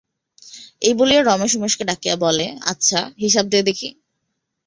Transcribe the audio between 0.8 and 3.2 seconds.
এই বলিয়া রমেশ উমেশকে ডাকিয়া বলে, আচ্ছা,